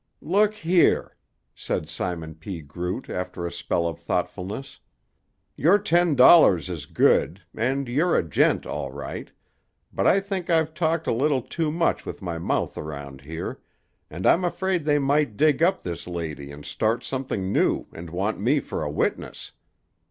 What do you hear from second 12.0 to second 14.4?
with my mouth around here, and